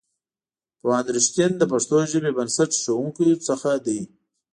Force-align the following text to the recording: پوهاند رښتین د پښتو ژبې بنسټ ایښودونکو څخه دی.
پوهاند 0.79 1.07
رښتین 1.17 1.51
د 1.57 1.63
پښتو 1.71 1.95
ژبې 2.11 2.31
بنسټ 2.37 2.71
ایښودونکو 2.75 3.25
څخه 3.47 3.69
دی. 3.85 4.01